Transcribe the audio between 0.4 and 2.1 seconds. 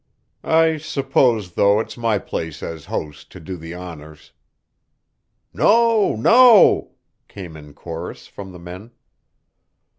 "I suppose, though, it's